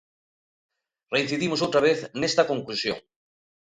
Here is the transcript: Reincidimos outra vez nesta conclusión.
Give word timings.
Reincidimos 1.13 1.63
outra 1.65 1.81
vez 1.87 1.99
nesta 2.19 2.47
conclusión. 2.51 2.97